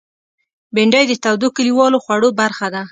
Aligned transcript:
بېنډۍ 0.75 1.03
د 1.07 1.13
تودو 1.23 1.47
کلیوالو 1.57 1.97
خوړو 2.03 2.29
برخه 2.39 2.67
ده 2.73 2.79